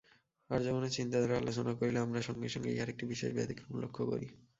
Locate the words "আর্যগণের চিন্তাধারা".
0.49-1.35